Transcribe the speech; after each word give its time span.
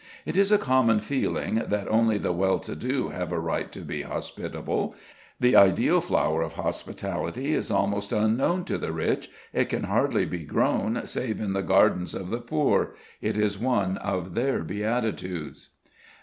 It 0.25 0.35
is 0.35 0.51
a 0.51 0.57
common 0.57 0.99
feeling 0.99 1.53
that 1.67 1.87
only 1.87 2.17
the 2.17 2.31
WELL 2.33 2.57
TO 2.57 2.75
DO 2.75 3.09
have 3.09 3.31
a 3.31 3.39
right 3.39 3.71
to 3.71 3.81
be 3.81 4.01
hospitable: 4.01 4.95
the 5.39 5.55
ideal 5.55 6.01
flower 6.01 6.41
of 6.41 6.53
hospitality 6.53 7.53
is 7.53 7.69
almost 7.69 8.11
unknown 8.11 8.65
to 8.65 8.79
the 8.79 8.91
rich; 8.93 9.29
it 9.53 9.65
can 9.65 9.83
hardly 9.83 10.25
be 10.25 10.43
grown 10.43 11.05
save 11.05 11.39
in 11.39 11.53
the 11.53 11.61
gardens 11.61 12.15
of 12.15 12.31
the 12.31 12.41
poor; 12.41 12.95
it 13.21 13.37
is 13.37 13.59
one 13.59 13.97
of 13.97 14.33
their 14.33 14.63
beatitudes. 14.63 15.69